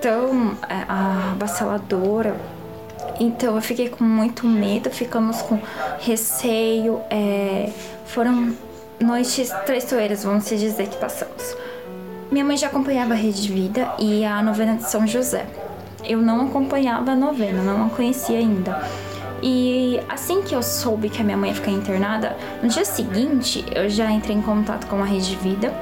tão 0.00 0.56
é, 0.68 0.84
avassaladora, 0.88 2.36
então 3.18 3.56
eu 3.56 3.62
fiquei 3.62 3.88
com 3.88 4.04
muito 4.04 4.46
medo, 4.46 4.90
ficamos 4.90 5.42
com 5.42 5.58
receio. 6.00 7.00
É, 7.10 7.70
foram 8.06 8.54
noites 9.00 9.50
traiçoeiras, 9.66 10.24
vamos 10.24 10.48
dizer, 10.48 10.88
que 10.88 10.96
passamos. 10.96 11.56
Minha 12.30 12.44
mãe 12.44 12.56
já 12.56 12.68
acompanhava 12.68 13.12
a 13.12 13.16
Rede 13.16 13.52
Vida 13.52 13.92
e 13.98 14.24
a 14.24 14.42
novena 14.42 14.76
de 14.76 14.90
São 14.90 15.06
José. 15.06 15.46
Eu 16.04 16.18
não 16.18 16.46
acompanhava 16.46 17.12
a 17.12 17.16
novena, 17.16 17.62
não 17.62 17.86
a 17.86 17.90
conhecia 17.90 18.38
ainda. 18.38 18.82
E 19.42 20.00
assim 20.08 20.42
que 20.42 20.54
eu 20.54 20.62
soube 20.62 21.08
que 21.10 21.20
a 21.20 21.24
minha 21.24 21.36
mãe 21.36 21.50
ia 21.50 21.56
ficar 21.56 21.72
internada, 21.72 22.36
no 22.62 22.68
dia 22.68 22.84
seguinte 22.84 23.64
eu 23.74 23.88
já 23.88 24.10
entrei 24.10 24.36
em 24.36 24.42
contato 24.42 24.86
com 24.86 25.02
a 25.02 25.04
Rede 25.04 25.34
Vida 25.36 25.74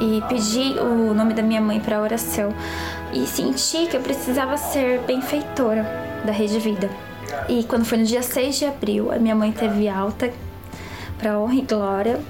e 0.00 0.22
pedi 0.28 0.78
o 0.78 1.12
nome 1.12 1.34
da 1.34 1.42
minha 1.42 1.60
mãe 1.60 1.78
para 1.78 2.00
oração 2.00 2.54
e 3.12 3.26
senti 3.26 3.86
que 3.86 3.96
eu 3.96 4.00
precisava 4.00 4.56
ser 4.56 5.00
benfeitora 5.00 5.84
da 6.24 6.32
Rede 6.32 6.58
Vida. 6.58 6.88
E 7.48 7.64
quando 7.64 7.84
foi 7.84 7.98
no 7.98 8.04
dia 8.04 8.22
6 8.22 8.56
de 8.56 8.64
abril, 8.64 9.12
a 9.12 9.18
minha 9.18 9.34
mãe 9.34 9.52
teve 9.52 9.86
alta 9.86 10.32
para 11.18 11.38
honra 11.38 11.54
e 11.54 11.62
glória 11.62 12.20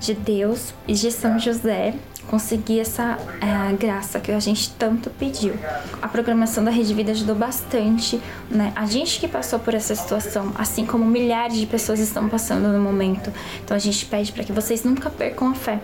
de 0.00 0.14
Deus 0.14 0.72
e 0.88 0.94
de 0.94 1.10
São 1.10 1.38
José 1.38 1.94
conseguir 2.28 2.80
essa 2.80 3.18
é, 3.40 3.72
graça 3.74 4.20
que 4.20 4.30
a 4.32 4.40
gente 4.40 4.70
tanto 4.70 5.10
pediu. 5.10 5.54
A 6.00 6.08
programação 6.08 6.64
da 6.64 6.70
Rede 6.70 6.92
Vida 6.94 7.12
ajudou 7.12 7.34
bastante, 7.34 8.20
né? 8.50 8.72
A 8.76 8.86
gente 8.86 9.18
que 9.20 9.28
passou 9.28 9.58
por 9.58 9.74
essa 9.74 9.94
situação, 9.94 10.52
assim 10.56 10.84
como 10.84 11.04
milhares 11.04 11.56
de 11.56 11.66
pessoas 11.66 12.00
estão 12.00 12.28
passando 12.28 12.68
no 12.68 12.80
momento. 12.80 13.32
Então 13.64 13.76
a 13.76 13.80
gente 13.80 14.04
pede 14.06 14.32
para 14.32 14.44
que 14.44 14.52
vocês 14.52 14.84
nunca 14.84 15.08
percam 15.10 15.48
a 15.48 15.54
fé. 15.54 15.80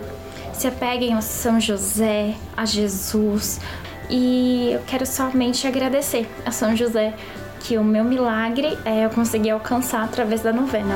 Se 0.53 0.67
apeguem 0.67 1.13
a 1.13 1.21
São 1.21 1.59
José, 1.59 2.35
a 2.55 2.65
Jesus. 2.65 3.59
E 4.09 4.71
eu 4.73 4.81
quero 4.85 5.05
somente 5.05 5.65
agradecer 5.65 6.29
a 6.45 6.51
São 6.51 6.75
José 6.75 7.13
que 7.61 7.77
o 7.77 7.83
meu 7.83 8.03
milagre 8.03 8.77
é 8.83 9.05
eu 9.05 9.09
consegui 9.09 9.49
alcançar 9.49 10.03
através 10.03 10.41
da 10.41 10.51
novena. 10.51 10.95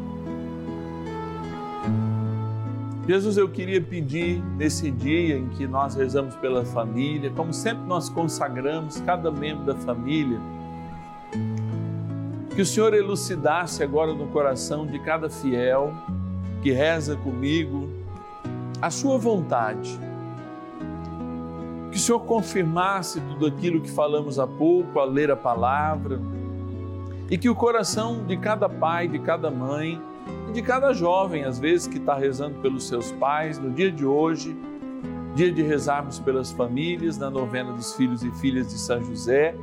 Jesus, 3.11 3.35
eu 3.35 3.49
queria 3.49 3.81
pedir 3.81 4.41
nesse 4.55 4.89
dia 4.89 5.37
em 5.37 5.49
que 5.49 5.67
nós 5.67 5.95
rezamos 5.95 6.33
pela 6.35 6.63
família, 6.63 7.29
como 7.31 7.51
sempre 7.51 7.85
nós 7.85 8.07
consagramos 8.07 9.01
cada 9.01 9.29
membro 9.29 9.65
da 9.65 9.75
família, 9.75 10.39
que 12.55 12.61
o 12.61 12.65
Senhor 12.65 12.93
elucidasse 12.93 13.83
agora 13.83 14.13
no 14.13 14.27
coração 14.27 14.87
de 14.87 14.97
cada 14.99 15.29
fiel 15.29 15.93
que 16.61 16.71
reza 16.71 17.17
comigo 17.17 17.89
a 18.81 18.89
sua 18.89 19.17
vontade. 19.17 19.99
Que 21.91 21.97
o 21.97 21.99
Senhor 21.99 22.21
confirmasse 22.21 23.19
tudo 23.19 23.45
aquilo 23.45 23.81
que 23.81 23.91
falamos 23.91 24.39
há 24.39 24.47
pouco, 24.47 24.97
ao 24.97 25.05
ler 25.05 25.29
a 25.29 25.35
palavra, 25.35 26.17
e 27.29 27.37
que 27.37 27.49
o 27.49 27.55
coração 27.55 28.23
de 28.23 28.37
cada 28.37 28.69
pai, 28.69 29.09
de 29.09 29.19
cada 29.19 29.51
mãe, 29.51 30.01
e 30.51 30.53
de 30.53 30.61
cada 30.61 30.93
jovem, 30.93 31.45
às 31.45 31.57
vezes, 31.57 31.87
que 31.87 31.97
está 31.97 32.13
rezando 32.13 32.59
pelos 32.59 32.87
seus 32.87 33.11
pais, 33.13 33.57
no 33.57 33.71
dia 33.71 33.89
de 33.89 34.05
hoje, 34.05 34.53
dia 35.33 35.49
de 35.49 35.61
rezarmos 35.61 36.19
pelas 36.19 36.51
famílias, 36.51 37.17
na 37.17 37.29
novena 37.29 37.71
dos 37.71 37.93
filhos 37.95 38.21
e 38.21 38.29
filhas 38.31 38.67
de 38.67 38.77
São 38.77 39.01
José, 39.01 39.55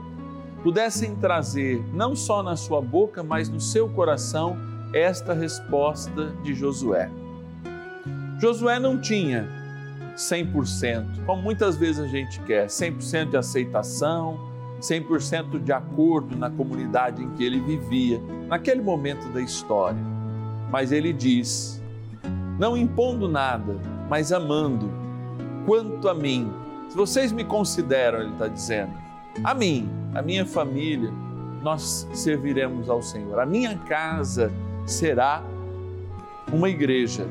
pudessem 0.63 1.15
trazer, 1.17 1.85
não 1.93 2.17
só 2.17 2.43
na 2.43 2.57
sua 2.57 2.81
boca, 2.81 3.23
mas 3.23 3.51
no 3.51 3.61
seu 3.61 3.89
coração, 3.91 4.57
esta 4.95 5.35
resposta 5.35 6.33
de 6.43 6.55
Josué. 6.55 7.11
Josué 8.41 8.79
não 8.79 8.99
tinha 8.99 9.47
100%, 10.17 11.27
como 11.27 11.43
muitas 11.43 11.77
vezes 11.77 12.01
a 12.01 12.07
gente 12.07 12.41
quer, 12.41 12.67
100% 12.67 13.31
de 13.31 13.37
aceitação, 13.37 14.41
100% 14.81 15.63
de 15.63 15.73
acordo 15.73 16.35
na 16.35 16.49
comunidade 16.49 17.23
em 17.23 17.29
que 17.33 17.45
ele 17.45 17.61
vivia, 17.61 18.21
naquele 18.49 18.81
momento 18.81 19.29
da 19.29 19.43
história 19.43 20.18
mas 20.71 20.93
ele 20.93 21.13
diz: 21.13 21.83
não 22.59 22.77
impondo 22.77 23.29
nada, 23.29 23.77
mas 24.09 24.33
amando, 24.33 24.91
quanto 25.65 26.09
a 26.09 26.15
mim. 26.15 26.53
Se 26.89 26.97
vocês 26.97 27.31
me 27.31 27.45
consideram, 27.45 28.21
ele 28.21 28.33
está 28.33 28.49
dizendo, 28.49 28.93
a 29.45 29.55
mim, 29.55 29.89
a 30.15 30.23
minha 30.23 30.45
família, 30.45 31.13
nós 31.63 32.09
serviremos 32.13 32.91
ao 32.91 33.01
Senhor. 33.01 33.39
A 33.39 33.47
minha 33.47 33.77
casa 33.77 34.51
será 34.85 35.43
uma 36.53 36.69
igreja. 36.69 37.27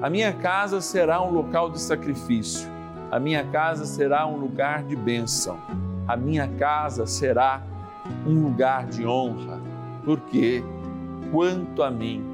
A 0.00 0.08
minha 0.08 0.32
casa 0.32 0.80
será 0.80 1.20
um 1.22 1.30
local 1.30 1.70
de 1.70 1.80
sacrifício. 1.80 2.68
A 3.10 3.18
minha 3.18 3.44
casa 3.44 3.84
será 3.84 4.26
um 4.26 4.36
lugar 4.36 4.84
de 4.84 4.96
bênção. 4.96 5.58
A 6.08 6.16
minha 6.16 6.48
casa 6.48 7.06
será 7.06 7.62
um 8.26 8.42
lugar 8.42 8.86
de 8.86 9.06
honra. 9.06 9.60
Porque, 10.04 10.64
quanto 11.30 11.82
a 11.82 11.90
mim, 11.90 12.31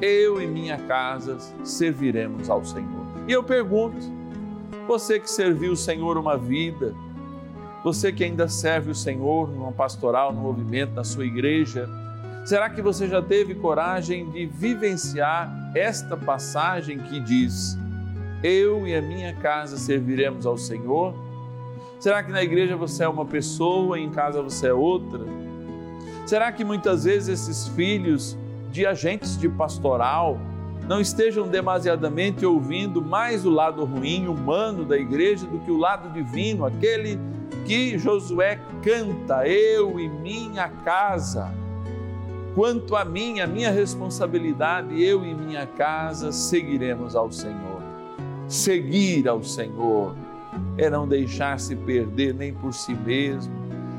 eu 0.00 0.40
e 0.40 0.46
minha 0.46 0.78
casa 0.78 1.38
serviremos 1.64 2.48
ao 2.48 2.64
Senhor. 2.64 3.06
E 3.28 3.32
eu 3.32 3.42
pergunto, 3.42 3.98
você 4.86 5.20
que 5.20 5.30
serviu 5.30 5.72
o 5.72 5.76
Senhor 5.76 6.16
uma 6.16 6.36
vida, 6.36 6.94
você 7.84 8.12
que 8.12 8.24
ainda 8.24 8.48
serve 8.48 8.90
o 8.90 8.94
Senhor 8.94 9.48
numa 9.48 9.72
pastoral, 9.72 10.32
no 10.32 10.40
movimento, 10.40 10.94
na 10.94 11.04
sua 11.04 11.24
igreja, 11.24 11.88
será 12.44 12.68
que 12.68 12.82
você 12.82 13.06
já 13.06 13.22
teve 13.22 13.54
coragem 13.54 14.30
de 14.30 14.46
vivenciar 14.46 15.50
esta 15.74 16.16
passagem 16.16 16.98
que 16.98 17.20
diz: 17.20 17.78
Eu 18.42 18.86
e 18.86 18.94
a 18.94 19.02
minha 19.02 19.34
casa 19.34 19.76
serviremos 19.76 20.46
ao 20.46 20.56
Senhor? 20.56 21.14
Será 21.98 22.22
que 22.22 22.32
na 22.32 22.42
igreja 22.42 22.76
você 22.76 23.04
é 23.04 23.08
uma 23.08 23.26
pessoa 23.26 23.98
e 23.98 24.02
em 24.02 24.10
casa 24.10 24.42
você 24.42 24.68
é 24.68 24.72
outra? 24.72 25.20
Será 26.26 26.50
que 26.50 26.64
muitas 26.64 27.04
vezes 27.04 27.28
esses 27.40 27.68
filhos 27.68 28.36
de 28.70 28.86
agentes 28.86 29.38
de 29.38 29.48
pastoral 29.48 30.38
não 30.88 31.00
estejam 31.00 31.46
demasiadamente 31.46 32.44
ouvindo 32.44 33.00
mais 33.00 33.46
o 33.46 33.50
lado 33.50 33.84
ruim, 33.84 34.26
humano 34.26 34.84
da 34.84 34.96
igreja 34.96 35.46
do 35.46 35.60
que 35.60 35.70
o 35.70 35.76
lado 35.76 36.12
divino, 36.12 36.64
aquele 36.64 37.18
que 37.64 37.96
Josué 37.96 38.60
canta, 38.82 39.46
eu 39.46 40.00
e 40.00 40.08
minha 40.08 40.68
casa. 40.68 41.52
Quanto 42.54 42.96
a 42.96 43.04
mim, 43.04 43.38
a 43.38 43.46
minha 43.46 43.70
responsabilidade, 43.70 45.00
eu 45.00 45.24
e 45.24 45.32
minha 45.32 45.64
casa 45.64 46.32
seguiremos 46.32 47.14
ao 47.14 47.30
Senhor. 47.30 47.80
Seguir 48.48 49.28
ao 49.28 49.44
Senhor 49.44 50.16
é 50.76 50.90
não 50.90 51.06
deixar-se 51.06 51.76
perder 51.76 52.34
nem 52.34 52.52
por 52.52 52.74
si 52.74 52.94
mesmo. 52.94 53.54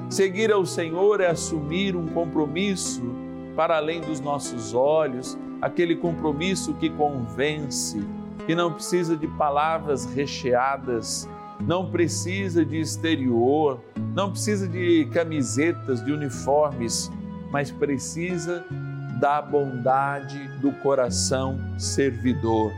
Seguir 0.10 0.52
ao 0.52 0.66
Senhor 0.66 1.22
é 1.22 1.28
assumir 1.28 1.96
um 1.96 2.08
compromisso 2.08 3.21
para 3.62 3.78
além 3.78 4.02
dos 4.02 4.20
nossos 4.20 4.74
olhos, 4.74 5.38
aquele 5.62 5.96
compromisso 5.96 6.74
que 6.74 6.90
convence, 6.90 8.04
que 8.48 8.56
não 8.56 8.74
precisa 8.74 9.16
de 9.16 9.28
palavras 9.28 10.04
recheadas, 10.04 11.30
não 11.60 11.92
precisa 11.92 12.66
de 12.66 12.80
exterior, 12.80 13.80
não 14.16 14.32
precisa 14.32 14.68
de 14.68 15.08
camisetas, 15.14 16.04
de 16.04 16.12
uniformes, 16.12 17.12
mas 17.52 17.70
precisa 17.70 18.66
da 19.20 19.40
bondade 19.40 20.40
do 20.60 20.72
coração 20.72 21.60
servidor. 21.78 22.72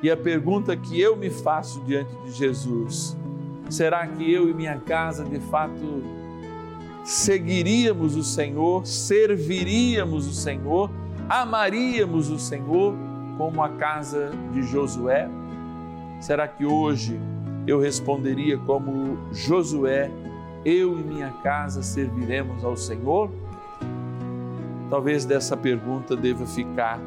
E 0.00 0.12
a 0.12 0.16
pergunta 0.16 0.76
que 0.76 1.00
eu 1.00 1.16
me 1.16 1.28
faço 1.28 1.80
diante 1.80 2.14
de 2.22 2.30
Jesus: 2.30 3.16
será 3.68 4.06
que 4.06 4.32
eu 4.32 4.48
e 4.48 4.54
minha 4.54 4.78
casa 4.78 5.24
de 5.24 5.40
fato 5.40 6.19
seguiríamos 7.04 8.16
o 8.16 8.22
Senhor, 8.22 8.86
serviríamos 8.86 10.26
o 10.26 10.32
Senhor, 10.32 10.90
amaríamos 11.28 12.30
o 12.30 12.38
Senhor 12.38 12.94
como 13.38 13.62
a 13.62 13.70
casa 13.70 14.30
de 14.52 14.62
Josué? 14.62 15.28
Será 16.20 16.46
que 16.46 16.64
hoje 16.64 17.18
eu 17.66 17.80
responderia 17.80 18.58
como 18.58 19.16
Josué, 19.32 20.10
eu 20.64 20.98
e 20.98 21.02
minha 21.02 21.30
casa 21.42 21.82
serviremos 21.82 22.64
ao 22.64 22.76
Senhor? 22.76 23.30
Talvez 24.90 25.24
dessa 25.24 25.56
pergunta 25.56 26.16
deva 26.16 26.44
ficar 26.46 27.00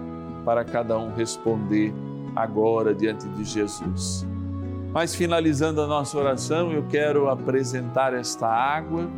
para 0.43 0.63
cada 0.63 0.97
um 0.97 1.13
responder 1.13 1.93
agora 2.35 2.95
diante 2.95 3.27
de 3.29 3.43
Jesus. 3.43 4.25
Mas 4.91 5.13
finalizando 5.13 5.81
a 5.81 5.87
nossa 5.87 6.17
oração, 6.17 6.71
eu 6.71 6.83
quero 6.83 7.29
apresentar 7.29 8.13
esta 8.13 8.47
água 8.47 9.09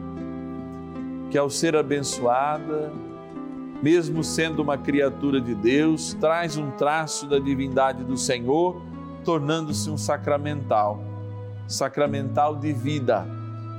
que, 1.35 1.39
ao 1.39 1.49
ser 1.49 1.75
abençoada, 1.75 2.93
mesmo 3.83 4.23
sendo 4.23 4.61
uma 4.61 4.77
criatura 4.77 5.41
de 5.41 5.53
Deus, 5.53 6.13
traz 6.13 6.55
um 6.55 6.71
traço 6.71 7.27
da 7.27 7.37
divindade 7.37 8.05
do 8.05 8.15
Senhor, 8.15 8.81
tornando-se 9.25 9.89
um 9.89 9.97
sacramental 9.97 11.03
sacramental 11.67 12.55
de 12.55 12.71
vida, 12.71 13.27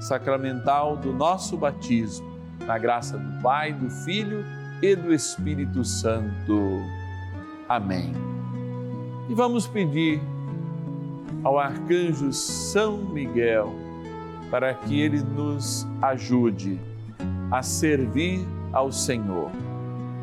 sacramental 0.03 0.99
do 0.99 1.15
nosso 1.15 1.57
batismo, 1.57 2.29
na 2.67 2.77
graça 2.77 3.17
do 3.17 3.43
Pai, 3.43 3.73
do 3.73 3.89
Filho 3.89 4.45
e 4.83 4.95
do 4.95 5.15
Espírito 5.15 5.83
Santo. 5.83 6.83
Amém. 7.67 8.13
E 9.31 9.35
vamos 9.35 9.67
pedir 9.67 10.21
ao 11.43 11.59
arcanjo 11.59 12.35
São 12.35 12.99
Miguel 12.99 13.73
para 14.51 14.75
que 14.75 15.01
ele 15.01 15.23
nos 15.23 15.87
ajude 16.03 16.79
a 17.51 17.63
servir 17.63 18.47
ao 18.73 18.91
Senhor. 18.91 19.51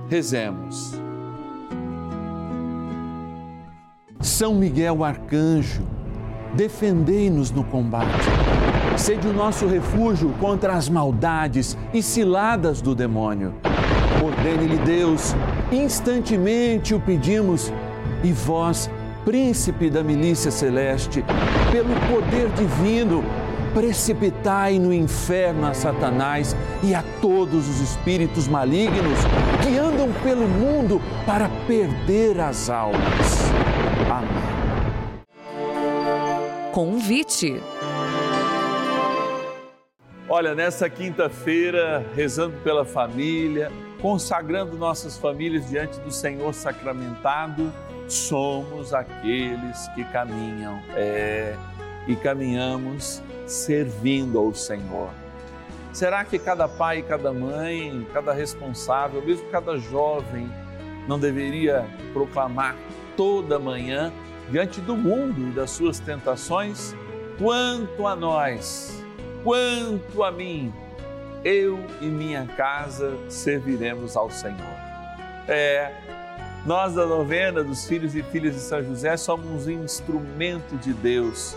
Rezemos. 0.10 0.94
São 4.20 4.56
Miguel 4.56 5.04
arcanjo, 5.04 5.84
defendei-nos 6.56 7.52
no 7.52 7.64
combate. 7.64 8.26
Sede 8.98 9.28
o 9.28 9.34
nosso 9.34 9.68
refúgio 9.68 10.34
contra 10.40 10.74
as 10.74 10.88
maldades 10.88 11.78
e 11.94 12.02
ciladas 12.02 12.82
do 12.82 12.94
demônio. 12.94 13.54
Ordene-lhe 14.24 14.78
Deus, 14.78 15.36
instantemente 15.72 16.94
o 16.94 17.00
pedimos, 17.00 17.72
e 18.24 18.32
vós, 18.32 18.90
príncipe 19.26 19.90
da 19.90 20.04
milícia 20.04 20.52
celeste, 20.52 21.24
pelo 21.72 21.94
poder 22.10 22.50
divino, 22.50 23.24
precipitai 23.74 24.78
no 24.80 24.94
inferno 24.94 25.66
a 25.68 25.74
Satanás 25.74 26.56
e 26.84 26.94
a 26.94 27.04
todos 27.22 27.68
os 27.68 27.80
espíritos 27.80 28.48
malignos 28.48 29.20
que 29.64 29.78
andam 29.78 30.12
pelo 30.22 30.48
mundo 30.48 31.02
para 31.26 31.50
perder 31.68 32.40
as 32.40 32.70
almas. 32.70 33.52
Amém. 34.10 34.54
Convite. 36.72 37.62
Olha, 40.28 40.56
nessa 40.56 40.90
quinta-feira, 40.90 42.06
rezando 42.16 42.58
pela 42.64 42.84
família, 42.84 43.72
consagrando 44.02 44.78
nossas 44.78 45.18
famílias 45.18 45.70
diante 45.70 46.00
do 46.00 46.12
Senhor 46.12 46.54
sacramentado, 46.54 47.72
somos 48.08 48.94
aqueles 48.94 49.88
que 49.90 50.04
caminham 50.06 50.82
é, 50.96 51.56
e 52.08 52.16
caminhamos 52.16 53.22
servindo 53.46 54.38
ao 54.38 54.54
Senhor. 54.54 55.10
Será 55.92 56.26
que 56.26 56.40
cada 56.40 56.68
pai, 56.68 57.04
cada 57.04 57.32
mãe, 57.32 58.06
cada 58.12 58.34
responsável, 58.34 59.22
mesmo 59.24 59.48
cada 59.50 59.78
jovem, 59.78 60.50
não 61.08 61.20
deveria 61.20 61.86
proclamar 62.14 62.76
toda 63.16 63.60
manhã, 63.60 64.12
diante 64.50 64.82
do 64.82 64.96
mundo 64.96 65.50
e 65.50 65.52
das 65.52 65.70
suas 65.72 66.00
tentações? 66.00 66.96
Quanto 67.38 68.08
a 68.08 68.16
nós, 68.16 69.04
quanto 69.44 70.24
a 70.24 70.32
mim, 70.32 70.74
eu 71.44 71.80
e 72.02 72.06
minha 72.06 72.48
casa 72.48 73.18
serviremos 73.30 74.16
ao 74.16 74.32
Senhor. 74.32 74.74
É, 75.48 75.92
nós 76.66 76.96
da 76.96 77.06
novena 77.06 77.64
dos 77.64 77.86
filhos 77.86 78.16
e 78.16 78.24
filhas 78.24 78.56
de 78.56 78.62
São 78.62 78.82
José 78.84 79.18
somos 79.18 79.68
um 79.68 79.84
instrumento 79.84 80.78
de 80.78 80.94
Deus. 80.94 81.56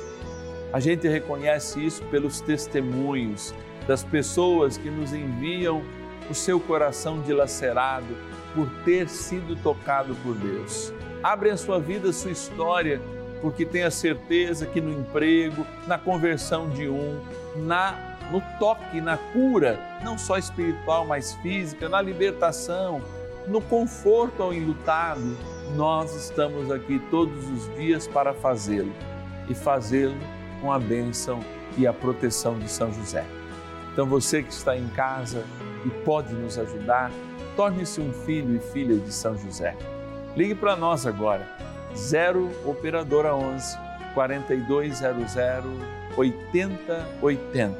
A 0.72 0.80
gente 0.80 1.08
reconhece 1.08 1.84
isso 1.84 2.02
pelos 2.04 2.40
testemunhos 2.40 3.54
das 3.86 4.02
pessoas 4.02 4.76
que 4.76 4.90
nos 4.90 5.12
enviam 5.12 5.82
o 6.28 6.34
seu 6.34 6.58
coração 6.58 7.20
dilacerado 7.20 8.16
por 8.54 8.68
ter 8.84 9.08
sido 9.08 9.54
tocado 9.56 10.14
por 10.16 10.34
Deus. 10.34 10.92
Abre 11.22 11.50
a 11.50 11.56
sua 11.56 11.78
vida, 11.78 12.10
a 12.10 12.12
sua 12.12 12.30
história, 12.30 13.00
porque 13.40 13.64
tenha 13.64 13.90
certeza 13.90 14.66
que 14.66 14.80
no 14.80 14.92
emprego, 14.92 15.66
na 15.86 15.98
conversão 15.98 16.68
de 16.70 16.88
um, 16.88 17.20
na 17.56 18.16
no 18.30 18.42
toque, 18.58 19.00
na 19.00 19.16
cura, 19.16 19.78
não 20.02 20.18
só 20.18 20.36
espiritual, 20.36 21.06
mas 21.06 21.34
física, 21.34 21.88
na 21.88 22.02
libertação, 22.02 23.00
no 23.46 23.60
conforto 23.60 24.42
ao 24.42 24.52
enlutado, 24.52 25.36
nós 25.76 26.14
estamos 26.14 26.70
aqui 26.70 27.00
todos 27.10 27.48
os 27.50 27.74
dias 27.76 28.08
para 28.08 28.34
fazê-lo 28.34 28.92
e 29.48 29.54
fazê-lo 29.54 30.16
com 30.66 30.72
a 30.72 30.80
bênção 30.80 31.38
e 31.78 31.86
a 31.86 31.92
proteção 31.92 32.58
de 32.58 32.68
São 32.68 32.92
José. 32.92 33.24
Então 33.92 34.04
você 34.04 34.42
que 34.42 34.52
está 34.52 34.76
em 34.76 34.88
casa 34.88 35.44
e 35.84 35.90
pode 36.04 36.34
nos 36.34 36.58
ajudar, 36.58 37.12
torne-se 37.54 38.00
um 38.00 38.12
filho 38.12 38.56
e 38.56 38.58
filha 38.58 38.96
de 38.96 39.12
São 39.12 39.38
José. 39.38 39.76
Ligue 40.36 40.56
para 40.56 40.74
nós 40.74 41.06
agora, 41.06 41.48
0 41.94 42.50
Operadora 42.64 43.32
11 43.32 43.78
4200 44.12 45.36
8080. 46.16 47.78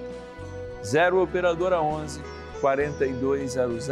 0 0.85 1.23
Operadora 1.23 1.83
11 1.83 2.21
4200 2.61 3.89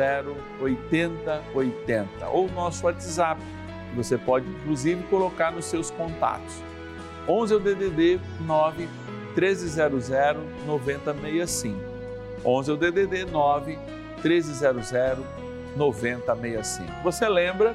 8080 0.61 2.28
ou 2.28 2.48
nosso 2.52 2.87
WhatsApp, 2.87 3.42
que 3.90 3.96
você 3.96 4.16
pode 4.16 4.48
inclusive 4.48 5.02
colocar 5.11 5.50
nos 5.50 5.64
seus 5.64 5.90
contatos. 5.90 6.62
11 7.28 7.52
é 7.52 7.56
o 7.56 7.60
DDD 7.60 8.20
9 8.40 8.88
1300 9.37 10.08
9065. 10.66 11.78
11 12.44 12.70
é 12.70 12.74
o 12.74 12.76
DDD 12.76 13.24
9 13.24 13.78
1300 14.22 14.90
9065. 15.76 17.02
Você 17.02 17.28
lembra 17.28 17.74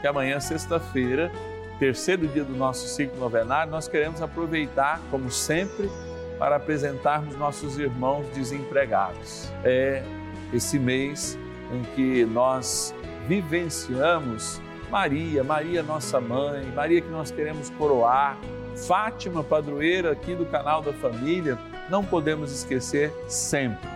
que 0.00 0.06
amanhã, 0.06 0.38
sexta-feira, 0.40 1.30
terceiro 1.78 2.26
dia 2.28 2.44
do 2.44 2.54
nosso 2.54 2.86
ciclo 2.88 3.18
novenário, 3.18 3.70
nós 3.70 3.88
queremos 3.88 4.22
aproveitar, 4.22 5.00
como 5.10 5.30
sempre, 5.30 5.90
para 6.38 6.56
apresentarmos 6.56 7.36
nossos 7.36 7.78
irmãos 7.78 8.26
desempregados. 8.34 9.50
É 9.64 10.02
esse 10.52 10.78
mês 10.78 11.38
em 11.72 11.82
que 11.94 12.24
nós 12.24 12.94
vivenciamos 13.26 14.60
Maria, 14.90 15.44
Maria 15.44 15.82
nossa 15.82 16.20
mãe, 16.20 16.66
Maria 16.74 17.00
que 17.00 17.08
nós 17.08 17.30
queremos 17.30 17.70
coroar, 17.70 18.36
Fátima, 18.76 19.42
padroeira 19.42 20.12
aqui 20.12 20.34
do 20.34 20.46
canal 20.46 20.82
da 20.82 20.92
família, 20.92 21.58
não 21.88 22.04
podemos 22.04 22.52
esquecer 22.52 23.12
sempre 23.28 23.88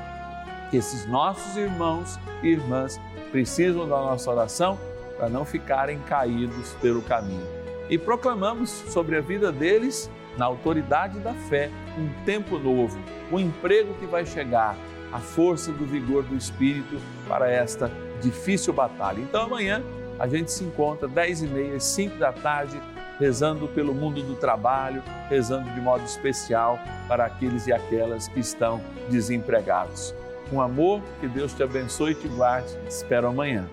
que 0.70 0.76
esses 0.76 1.06
nossos 1.06 1.56
irmãos 1.56 2.18
e 2.42 2.48
irmãs 2.48 3.00
precisam 3.30 3.88
da 3.88 3.96
nossa 3.96 4.30
oração 4.30 4.78
para 5.16 5.28
não 5.28 5.44
ficarem 5.44 5.98
caídos 6.00 6.72
pelo 6.80 7.02
caminho. 7.02 7.46
E 7.88 7.98
proclamamos 7.98 8.70
sobre 8.70 9.16
a 9.16 9.20
vida 9.20 9.52
deles, 9.52 10.10
na 10.36 10.46
autoridade 10.46 11.20
da 11.20 11.32
fé, 11.32 11.70
um 11.96 12.24
tempo 12.24 12.58
novo, 12.58 12.98
um 13.30 13.38
emprego 13.38 13.94
que 13.94 14.06
vai 14.06 14.26
chegar, 14.26 14.76
a 15.12 15.20
força 15.20 15.70
do 15.70 15.86
vigor 15.86 16.24
do 16.24 16.34
Espírito 16.34 16.96
para 17.28 17.48
esta 17.48 17.90
difícil 18.20 18.72
batalha. 18.72 19.20
Então 19.20 19.42
amanhã 19.42 19.82
a 20.18 20.26
gente 20.26 20.50
se 20.50 20.64
encontra 20.64 21.06
10 21.06 21.42
e 21.42 21.46
meia, 21.46 21.78
5 21.78 22.18
da 22.18 22.32
tarde, 22.32 22.80
rezando 23.18 23.68
pelo 23.68 23.94
mundo 23.94 24.22
do 24.22 24.34
trabalho, 24.34 25.02
rezando 25.28 25.70
de 25.70 25.80
modo 25.80 26.04
especial 26.04 26.78
para 27.08 27.24
aqueles 27.24 27.66
e 27.66 27.72
aquelas 27.72 28.28
que 28.28 28.40
estão 28.40 28.80
desempregados. 29.08 30.14
Com 30.50 30.60
amor, 30.60 31.00
que 31.20 31.28
Deus 31.28 31.52
te 31.52 31.62
abençoe 31.62 32.12
e 32.12 32.14
te 32.14 32.28
guarde. 32.28 32.68
Te 32.68 32.88
espero 32.88 33.28
amanhã. 33.28 33.68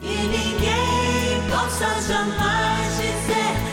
E 0.00 0.06
ninguém 0.06 1.50
possa 1.50 1.86
jamais 2.00 2.96
dizer 2.96 3.63